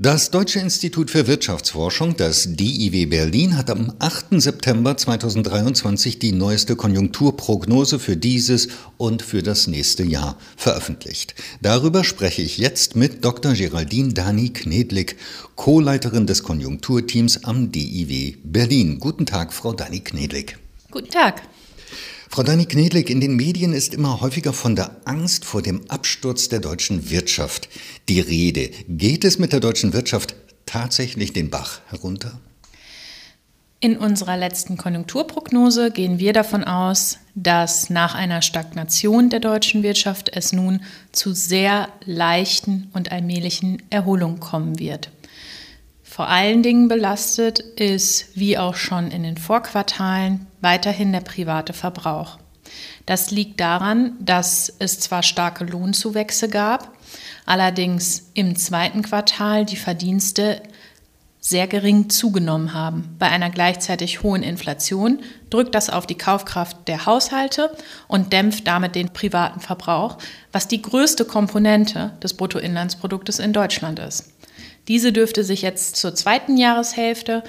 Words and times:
Das 0.00 0.30
Deutsche 0.30 0.60
Institut 0.60 1.10
für 1.10 1.26
Wirtschaftsforschung, 1.26 2.16
das 2.16 2.54
DIW 2.54 3.06
Berlin, 3.06 3.56
hat 3.56 3.68
am 3.68 3.92
8. 3.98 4.40
September 4.40 4.96
2023 4.96 6.20
die 6.20 6.30
neueste 6.30 6.76
Konjunkturprognose 6.76 7.98
für 7.98 8.16
dieses 8.16 8.68
und 8.96 9.22
für 9.22 9.42
das 9.42 9.66
nächste 9.66 10.04
Jahr 10.04 10.38
veröffentlicht. 10.56 11.34
Darüber 11.62 12.04
spreche 12.04 12.42
ich 12.42 12.58
jetzt 12.58 12.94
mit 12.94 13.24
Dr. 13.24 13.54
Geraldine 13.54 14.12
Dani 14.12 14.50
Knedlik, 14.50 15.16
Co-Leiterin 15.56 16.28
des 16.28 16.44
Konjunkturteams 16.44 17.42
am 17.42 17.72
DIW 17.72 18.36
Berlin. 18.44 19.00
Guten 19.00 19.26
Tag, 19.26 19.52
Frau 19.52 19.72
Dani 19.72 19.98
Knedlik. 19.98 20.58
Guten 20.92 21.10
Tag. 21.10 21.42
Frau 22.30 22.42
Dani 22.42 22.66
Knedlik, 22.66 23.08
in 23.08 23.20
den 23.20 23.36
Medien 23.36 23.72
ist 23.72 23.94
immer 23.94 24.20
häufiger 24.20 24.52
von 24.52 24.76
der 24.76 24.96
Angst 25.06 25.44
vor 25.44 25.62
dem 25.62 25.90
Absturz 25.90 26.48
der 26.48 26.60
deutschen 26.60 27.10
Wirtschaft 27.10 27.68
die 28.08 28.20
Rede. 28.20 28.70
Geht 28.86 29.24
es 29.24 29.38
mit 29.38 29.52
der 29.52 29.60
deutschen 29.60 29.94
Wirtschaft 29.94 30.34
tatsächlich 30.66 31.32
den 31.32 31.48
Bach 31.48 31.80
herunter? 31.88 32.38
In 33.80 33.96
unserer 33.96 34.36
letzten 34.36 34.76
Konjunkturprognose 34.76 35.90
gehen 35.90 36.18
wir 36.18 36.32
davon 36.32 36.64
aus, 36.64 37.18
dass 37.34 37.90
nach 37.90 38.14
einer 38.14 38.42
Stagnation 38.42 39.30
der 39.30 39.40
deutschen 39.40 39.82
Wirtschaft 39.82 40.30
es 40.34 40.52
nun 40.52 40.82
zu 41.12 41.32
sehr 41.32 41.88
leichten 42.04 42.90
und 42.92 43.10
allmählichen 43.10 43.82
Erholungen 43.88 44.40
kommen 44.40 44.78
wird. 44.78 45.10
Vor 46.18 46.28
allen 46.28 46.64
Dingen 46.64 46.88
belastet 46.88 47.60
ist, 47.60 48.36
wie 48.36 48.58
auch 48.58 48.74
schon 48.74 49.12
in 49.12 49.22
den 49.22 49.36
Vorquartalen, 49.36 50.48
weiterhin 50.60 51.12
der 51.12 51.20
private 51.20 51.72
Verbrauch. 51.72 52.38
Das 53.06 53.30
liegt 53.30 53.60
daran, 53.60 54.14
dass 54.18 54.68
es 54.80 54.98
zwar 54.98 55.22
starke 55.22 55.64
Lohnzuwächse 55.64 56.48
gab, 56.48 56.90
allerdings 57.46 58.32
im 58.34 58.56
zweiten 58.56 59.02
Quartal 59.02 59.64
die 59.64 59.76
Verdienste 59.76 60.60
sehr 61.38 61.68
gering 61.68 62.10
zugenommen 62.10 62.74
haben. 62.74 63.14
Bei 63.20 63.28
einer 63.28 63.50
gleichzeitig 63.50 64.24
hohen 64.24 64.42
Inflation 64.42 65.20
drückt 65.50 65.76
das 65.76 65.88
auf 65.88 66.04
die 66.04 66.18
Kaufkraft 66.18 66.88
der 66.88 67.06
Haushalte 67.06 67.70
und 68.08 68.32
dämpft 68.32 68.66
damit 68.66 68.96
den 68.96 69.10
privaten 69.10 69.60
Verbrauch, 69.60 70.18
was 70.50 70.66
die 70.66 70.82
größte 70.82 71.24
Komponente 71.24 72.10
des 72.20 72.34
Bruttoinlandsproduktes 72.34 73.38
in 73.38 73.52
Deutschland 73.52 74.00
ist. 74.00 74.32
Diese 74.88 75.12
dürfte 75.12 75.44
sich 75.44 75.62
jetzt 75.62 75.96
zur 75.96 76.14
zweiten 76.14 76.56
Jahreshälfte 76.56 77.44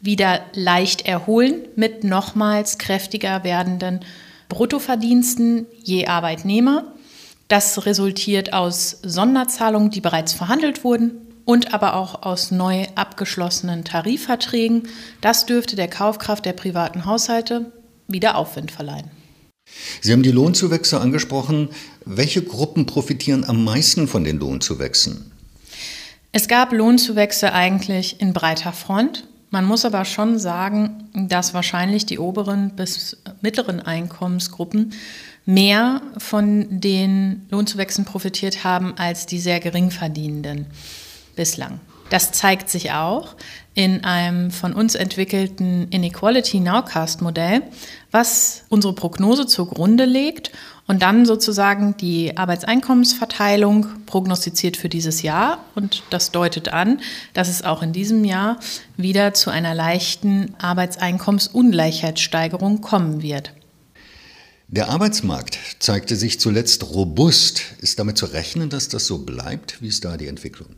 wieder 0.00 0.40
leicht 0.54 1.06
erholen 1.06 1.66
mit 1.76 2.04
nochmals 2.04 2.78
kräftiger 2.78 3.44
werdenden 3.44 4.00
Bruttoverdiensten 4.48 5.66
je 5.82 6.06
Arbeitnehmer. 6.06 6.92
Das 7.48 7.86
resultiert 7.86 8.52
aus 8.52 8.98
Sonderzahlungen, 9.02 9.90
die 9.90 10.00
bereits 10.00 10.32
verhandelt 10.32 10.84
wurden 10.84 11.12
und 11.44 11.74
aber 11.74 11.94
auch 11.94 12.22
aus 12.22 12.50
neu 12.50 12.86
abgeschlossenen 12.94 13.84
Tarifverträgen. 13.84 14.84
Das 15.20 15.46
dürfte 15.46 15.76
der 15.76 15.88
Kaufkraft 15.88 16.44
der 16.44 16.52
privaten 16.52 17.04
Haushalte 17.04 17.72
wieder 18.08 18.36
Aufwind 18.36 18.70
verleihen. 18.70 19.10
Sie 20.00 20.12
haben 20.12 20.22
die 20.22 20.32
Lohnzuwächse 20.32 21.00
angesprochen. 21.00 21.68
Welche 22.04 22.42
Gruppen 22.42 22.86
profitieren 22.86 23.44
am 23.44 23.62
meisten 23.62 24.08
von 24.08 24.24
den 24.24 24.38
Lohnzuwächsen? 24.38 25.32
Es 26.32 26.46
gab 26.46 26.72
Lohnzuwächse 26.72 27.52
eigentlich 27.52 28.20
in 28.20 28.32
breiter 28.32 28.72
Front. 28.72 29.26
Man 29.50 29.64
muss 29.64 29.84
aber 29.84 30.04
schon 30.04 30.38
sagen, 30.38 31.08
dass 31.12 31.54
wahrscheinlich 31.54 32.06
die 32.06 32.20
oberen 32.20 32.70
bis 32.76 33.20
mittleren 33.40 33.80
Einkommensgruppen 33.80 34.92
mehr 35.44 36.02
von 36.18 36.80
den 36.80 37.46
Lohnzuwächsen 37.50 38.04
profitiert 38.04 38.62
haben 38.62 38.94
als 38.96 39.26
die 39.26 39.40
sehr 39.40 39.58
geringverdienenden 39.58 40.66
bislang. 41.34 41.80
Das 42.10 42.32
zeigt 42.32 42.68
sich 42.68 42.92
auch 42.92 43.36
in 43.74 44.04
einem 44.04 44.50
von 44.50 44.72
uns 44.72 44.96
entwickelten 44.96 45.86
Inequality 45.90 46.60
Nowcast 46.60 47.22
Modell, 47.22 47.62
was 48.10 48.64
unsere 48.68 48.94
Prognose 48.94 49.46
zugrunde 49.46 50.04
legt 50.04 50.50
und 50.88 51.02
dann 51.02 51.24
sozusagen 51.24 51.96
die 51.96 52.36
Arbeitseinkommensverteilung 52.36 53.86
prognostiziert 54.06 54.76
für 54.76 54.88
dieses 54.88 55.22
Jahr. 55.22 55.64
Und 55.76 56.02
das 56.10 56.32
deutet 56.32 56.72
an, 56.72 57.00
dass 57.32 57.48
es 57.48 57.62
auch 57.62 57.80
in 57.80 57.92
diesem 57.92 58.24
Jahr 58.24 58.58
wieder 58.96 59.32
zu 59.32 59.50
einer 59.50 59.72
leichten 59.72 60.56
Arbeitseinkommensungleichheitssteigerung 60.58 62.80
kommen 62.80 63.22
wird. 63.22 63.52
Der 64.66 64.88
Arbeitsmarkt 64.88 65.60
zeigte 65.78 66.16
sich 66.16 66.40
zuletzt 66.40 66.92
robust. 66.92 67.62
Ist 67.80 68.00
damit 68.00 68.18
zu 68.18 68.26
rechnen, 68.26 68.68
dass 68.68 68.88
das 68.88 69.06
so 69.06 69.18
bleibt? 69.18 69.80
Wie 69.80 69.86
ist 69.88 70.04
da 70.04 70.16
die 70.16 70.26
Entwicklung? 70.26 70.70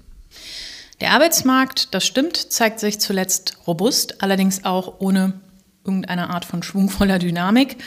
Der 1.02 1.10
Arbeitsmarkt, 1.10 1.94
das 1.94 2.06
stimmt, 2.06 2.36
zeigt 2.36 2.78
sich 2.78 3.00
zuletzt 3.00 3.56
robust, 3.66 4.22
allerdings 4.22 4.64
auch 4.64 5.00
ohne 5.00 5.32
irgendeine 5.84 6.30
Art 6.30 6.44
von 6.44 6.62
schwungvoller 6.62 7.18
Dynamik. 7.18 7.78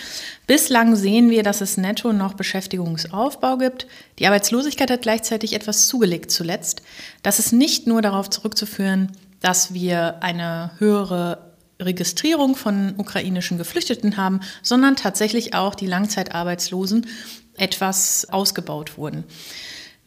Bislang 0.47 0.97
sehen 0.97 1.29
wir, 1.29 1.41
dass 1.41 1.61
es 1.61 1.77
netto 1.77 2.11
noch 2.11 2.33
Beschäftigungsaufbau 2.33 3.55
gibt. 3.55 3.87
Die 4.19 4.27
Arbeitslosigkeit 4.27 4.91
hat 4.91 5.03
gleichzeitig 5.03 5.53
etwas 5.53 5.87
zugelegt 5.87 6.29
zuletzt. 6.29 6.81
Das 7.23 7.39
ist 7.39 7.53
nicht 7.53 7.87
nur 7.87 8.01
darauf 8.01 8.29
zurückzuführen, 8.29 9.13
dass 9.39 9.73
wir 9.73 10.21
eine 10.21 10.71
höhere 10.79 11.53
Registrierung 11.81 12.57
von 12.57 12.95
ukrainischen 12.97 13.57
Geflüchteten 13.57 14.17
haben, 14.17 14.41
sondern 14.61 14.97
tatsächlich 14.97 15.53
auch 15.53 15.75
die 15.75 15.87
Langzeitarbeitslosen 15.87 17.07
etwas 17.55 18.27
ausgebaut 18.29 18.97
wurden. 18.97 19.23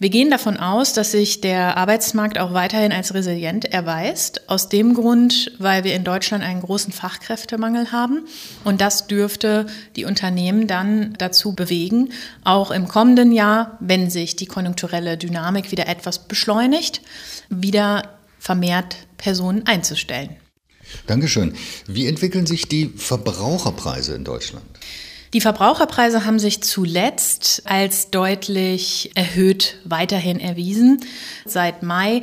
Wir 0.00 0.10
gehen 0.10 0.30
davon 0.30 0.56
aus, 0.56 0.92
dass 0.92 1.10
sich 1.10 1.40
der 1.40 1.76
Arbeitsmarkt 1.76 2.38
auch 2.38 2.54
weiterhin 2.54 2.92
als 2.92 3.14
resilient 3.14 3.64
erweist. 3.64 4.48
Aus 4.48 4.68
dem 4.68 4.94
Grund, 4.94 5.50
weil 5.58 5.82
wir 5.82 5.96
in 5.96 6.04
Deutschland 6.04 6.44
einen 6.44 6.60
großen 6.60 6.92
Fachkräftemangel 6.92 7.90
haben. 7.90 8.24
Und 8.62 8.80
das 8.80 9.08
dürfte 9.08 9.66
die 9.96 10.04
Unternehmen 10.04 10.68
dann 10.68 11.14
dazu 11.18 11.52
bewegen, 11.52 12.12
auch 12.44 12.70
im 12.70 12.86
kommenden 12.86 13.32
Jahr, 13.32 13.76
wenn 13.80 14.08
sich 14.08 14.36
die 14.36 14.46
konjunkturelle 14.46 15.18
Dynamik 15.18 15.72
wieder 15.72 15.88
etwas 15.88 16.28
beschleunigt, 16.28 17.02
wieder 17.48 18.18
vermehrt 18.38 18.98
Personen 19.16 19.66
einzustellen. 19.66 20.36
Dankeschön. 21.08 21.54
Wie 21.88 22.06
entwickeln 22.06 22.46
sich 22.46 22.68
die 22.68 22.92
Verbraucherpreise 22.96 24.14
in 24.14 24.22
Deutschland? 24.22 24.64
Die 25.34 25.40
Verbraucherpreise 25.40 26.24
haben 26.24 26.38
sich 26.38 26.62
zuletzt 26.62 27.62
als 27.66 28.10
deutlich 28.10 29.10
erhöht 29.14 29.76
weiterhin 29.84 30.40
erwiesen. 30.40 31.04
Seit 31.44 31.82
Mai 31.82 32.22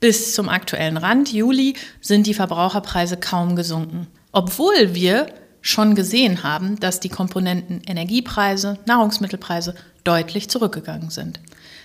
bis 0.00 0.34
zum 0.34 0.48
aktuellen 0.48 0.96
Rand, 0.96 1.32
Juli, 1.32 1.74
sind 2.00 2.26
die 2.26 2.34
Verbraucherpreise 2.34 3.16
kaum 3.16 3.56
gesunken. 3.56 4.08
Obwohl 4.32 4.94
wir 4.94 5.26
schon 5.62 5.94
gesehen 5.94 6.42
haben, 6.42 6.78
dass 6.78 7.00
die 7.00 7.08
Komponenten 7.08 7.80
Energiepreise, 7.86 8.78
Nahrungsmittelpreise 8.84 9.74
deutlich 10.02 10.50
zurückgegangen 10.50 11.10
sind. 11.10 11.40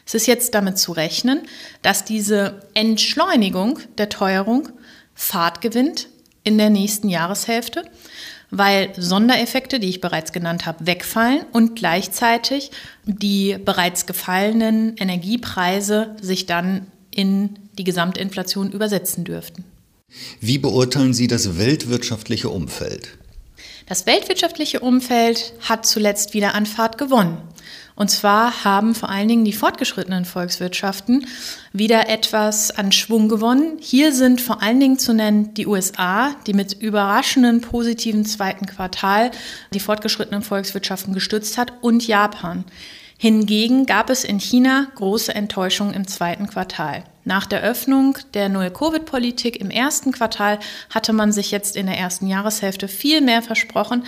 Es 0.05 0.15
ist 0.15 0.27
jetzt 0.27 0.53
damit 0.55 0.77
zu 0.77 0.91
rechnen, 0.91 1.43
dass 1.81 2.03
diese 2.03 2.67
Entschleunigung 2.73 3.79
der 3.97 4.09
Teuerung 4.09 4.67
Fahrt 5.13 5.61
gewinnt 5.61 6.07
in 6.43 6.57
der 6.57 6.69
nächsten 6.69 7.07
Jahreshälfte 7.07 7.83
weil 8.51 8.91
Sondereffekte, 8.97 9.79
die 9.79 9.89
ich 9.89 10.01
bereits 10.01 10.31
genannt 10.31 10.65
habe, 10.65 10.85
wegfallen 10.85 11.41
und 11.51 11.75
gleichzeitig 11.75 12.71
die 13.05 13.57
bereits 13.63 14.05
gefallenen 14.05 14.95
Energiepreise 14.97 16.15
sich 16.21 16.45
dann 16.45 16.87
in 17.11 17.57
die 17.77 17.83
Gesamtinflation 17.83 18.71
übersetzen 18.71 19.23
dürften. 19.23 19.63
Wie 20.39 20.57
beurteilen 20.57 21.13
Sie 21.13 21.27
das 21.27 21.57
weltwirtschaftliche 21.57 22.49
Umfeld? 22.49 23.17
Das 23.87 24.05
weltwirtschaftliche 24.05 24.79
Umfeld 24.79 25.53
hat 25.61 25.85
zuletzt 25.85 26.33
wieder 26.33 26.53
an 26.55 26.65
Fahrt 26.65 26.97
gewonnen. 26.97 27.37
Und 27.99 28.09
zwar 28.09 28.63
haben 28.63 28.95
vor 28.95 29.09
allen 29.09 29.27
Dingen 29.27 29.43
die 29.43 29.51
fortgeschrittenen 29.51 30.23
Volkswirtschaften 30.23 31.27
wieder 31.73 32.07
etwas 32.07 32.71
an 32.71 32.93
Schwung 32.93 33.27
gewonnen. 33.27 33.77
Hier 33.81 34.13
sind 34.13 34.39
vor 34.39 34.61
allen 34.61 34.79
Dingen 34.79 34.97
zu 34.97 35.13
nennen 35.13 35.53
die 35.55 35.67
USA, 35.67 36.33
die 36.47 36.53
mit 36.53 36.71
überraschenden 36.81 37.59
positiven 37.59 38.23
zweiten 38.23 38.67
Quartal 38.67 39.31
die 39.73 39.81
fortgeschrittenen 39.81 40.43
Volkswirtschaften 40.43 41.13
gestützt 41.13 41.57
hat, 41.57 41.73
und 41.81 42.07
Japan. 42.07 42.63
Hingegen 43.17 43.85
gab 43.85 44.09
es 44.09 44.23
in 44.23 44.39
China 44.39 44.87
große 44.95 45.35
Enttäuschung 45.35 45.91
im 45.91 46.07
zweiten 46.07 46.47
Quartal. 46.47 47.03
Nach 47.25 47.45
der 47.45 47.61
Öffnung 47.63 48.17
der 48.33 48.47
Null-Covid-Politik 48.47 49.59
im 49.59 49.69
ersten 49.69 50.13
Quartal 50.13 50.59
hatte 50.89 51.11
man 51.11 51.33
sich 51.33 51.51
jetzt 51.51 51.75
in 51.75 51.87
der 51.87 51.97
ersten 51.97 52.27
Jahreshälfte 52.27 52.87
viel 52.87 53.19
mehr 53.19 53.41
versprochen. 53.41 54.05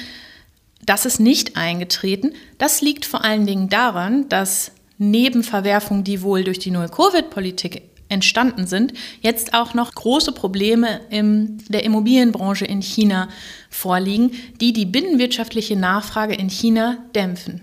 Das 0.85 1.05
ist 1.05 1.19
nicht 1.19 1.57
eingetreten. 1.57 2.33
Das 2.57 2.81
liegt 2.81 3.05
vor 3.05 3.23
allen 3.23 3.45
Dingen 3.45 3.69
daran, 3.69 4.27
dass 4.29 4.71
neben 4.97 5.43
Verwerfungen, 5.43 6.03
die 6.03 6.21
wohl 6.21 6.43
durch 6.43 6.59
die 6.59 6.71
Null-Covid-Politik 6.71 7.83
entstanden 8.09 8.67
sind, 8.67 8.93
jetzt 9.21 9.53
auch 9.53 9.73
noch 9.73 9.93
große 9.93 10.33
Probleme 10.33 11.01
in 11.09 11.59
der 11.69 11.83
Immobilienbranche 11.85 12.65
in 12.65 12.81
China 12.81 13.29
vorliegen, 13.69 14.31
die 14.59 14.73
die 14.73 14.85
binnenwirtschaftliche 14.85 15.77
Nachfrage 15.77 16.35
in 16.35 16.49
China 16.49 16.97
dämpfen. 17.15 17.61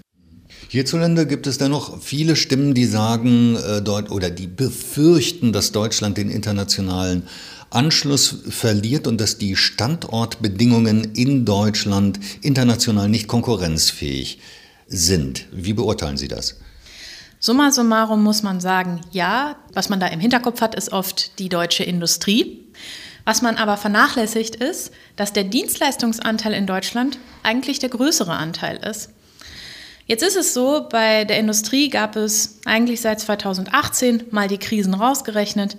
Hierzulande 0.70 1.26
gibt 1.26 1.46
es 1.46 1.58
dennoch 1.58 2.02
viele 2.02 2.36
Stimmen, 2.36 2.74
die 2.74 2.84
sagen 2.84 3.56
äh, 3.56 3.88
oder 4.10 4.30
die 4.30 4.46
befürchten, 4.46 5.52
dass 5.52 5.72
Deutschland 5.72 6.18
den 6.18 6.30
internationalen 6.30 7.22
Anschluss 7.70 8.42
verliert 8.48 9.06
und 9.06 9.20
dass 9.20 9.38
die 9.38 9.56
Standortbedingungen 9.56 11.14
in 11.14 11.44
Deutschland 11.44 12.18
international 12.42 13.08
nicht 13.08 13.28
konkurrenzfähig 13.28 14.40
sind. 14.86 15.46
Wie 15.52 15.74
beurteilen 15.74 16.16
Sie 16.16 16.28
das? 16.28 16.56
Summa 17.40 17.70
summarum 17.70 18.22
muss 18.22 18.42
man 18.42 18.60
sagen, 18.60 19.00
ja, 19.12 19.56
was 19.72 19.88
man 19.88 20.00
da 20.00 20.06
im 20.08 20.18
Hinterkopf 20.18 20.60
hat, 20.60 20.74
ist 20.74 20.92
oft 20.92 21.38
die 21.38 21.48
deutsche 21.48 21.84
Industrie. 21.84 22.64
Was 23.24 23.42
man 23.42 23.56
aber 23.56 23.76
vernachlässigt 23.76 24.56
ist, 24.56 24.90
dass 25.14 25.32
der 25.32 25.44
Dienstleistungsanteil 25.44 26.54
in 26.54 26.66
Deutschland 26.66 27.18
eigentlich 27.42 27.78
der 27.78 27.90
größere 27.90 28.32
Anteil 28.32 28.78
ist. 28.78 29.10
Jetzt 30.10 30.22
ist 30.22 30.36
es 30.36 30.54
so, 30.54 30.86
bei 30.88 31.26
der 31.26 31.38
Industrie 31.38 31.90
gab 31.90 32.16
es 32.16 32.60
eigentlich 32.64 33.02
seit 33.02 33.20
2018 33.20 34.24
mal 34.30 34.48
die 34.48 34.56
Krisen 34.56 34.94
rausgerechnet, 34.94 35.76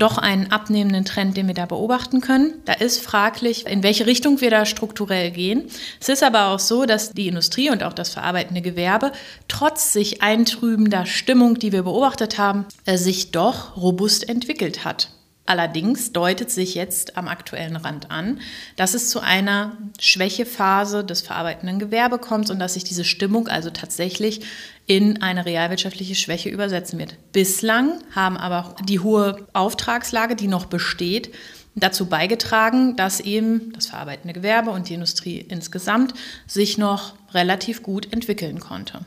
doch 0.00 0.18
einen 0.18 0.50
abnehmenden 0.50 1.04
Trend, 1.04 1.36
den 1.36 1.46
wir 1.46 1.54
da 1.54 1.64
beobachten 1.64 2.20
können. 2.20 2.54
Da 2.64 2.72
ist 2.72 3.00
fraglich, 3.00 3.66
in 3.66 3.84
welche 3.84 4.06
Richtung 4.06 4.40
wir 4.40 4.50
da 4.50 4.66
strukturell 4.66 5.30
gehen. 5.30 5.70
Es 6.00 6.08
ist 6.08 6.24
aber 6.24 6.48
auch 6.48 6.58
so, 6.58 6.86
dass 6.86 7.12
die 7.12 7.28
Industrie 7.28 7.70
und 7.70 7.84
auch 7.84 7.92
das 7.92 8.08
verarbeitende 8.08 8.62
Gewerbe 8.62 9.12
trotz 9.46 9.92
sich 9.92 10.22
eintrübender 10.22 11.06
Stimmung, 11.06 11.54
die 11.56 11.70
wir 11.70 11.84
beobachtet 11.84 12.36
haben, 12.36 12.66
äh, 12.84 12.98
sich 12.98 13.30
doch 13.30 13.76
robust 13.76 14.28
entwickelt 14.28 14.84
hat. 14.84 15.10
Allerdings 15.48 16.12
deutet 16.12 16.50
sich 16.50 16.74
jetzt 16.74 17.16
am 17.16 17.26
aktuellen 17.26 17.76
Rand 17.76 18.10
an, 18.10 18.38
dass 18.76 18.92
es 18.92 19.08
zu 19.08 19.20
einer 19.20 19.78
Schwächephase 19.98 21.02
des 21.02 21.22
verarbeitenden 21.22 21.78
Gewerbe 21.78 22.18
kommt 22.18 22.50
und 22.50 22.58
dass 22.58 22.74
sich 22.74 22.84
diese 22.84 23.02
Stimmung 23.02 23.48
also 23.48 23.70
tatsächlich 23.70 24.42
in 24.86 25.22
eine 25.22 25.46
realwirtschaftliche 25.46 26.14
Schwäche 26.16 26.50
übersetzen 26.50 26.98
wird. 26.98 27.16
Bislang 27.32 27.94
haben 28.14 28.36
aber 28.36 28.76
die 28.84 29.00
hohe 29.00 29.48
Auftragslage, 29.54 30.36
die 30.36 30.48
noch 30.48 30.66
besteht, 30.66 31.32
dazu 31.74 32.04
beigetragen, 32.04 32.96
dass 32.96 33.18
eben 33.18 33.72
das 33.72 33.86
verarbeitende 33.86 34.34
Gewerbe 34.34 34.70
und 34.70 34.90
die 34.90 34.94
Industrie 34.94 35.38
insgesamt 35.38 36.12
sich 36.46 36.76
noch 36.76 37.14
relativ 37.32 37.82
gut 37.82 38.12
entwickeln 38.12 38.60
konnte. 38.60 39.06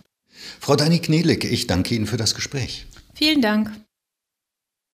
Frau 0.59 0.75
Dani 0.75 0.97
Knelik, 0.97 1.43
ich 1.43 1.67
danke 1.67 1.93
Ihnen 1.93 2.07
für 2.07 2.17
das 2.17 2.33
Gespräch. 2.33 2.88
Vielen 3.13 3.43
Dank. 3.43 3.69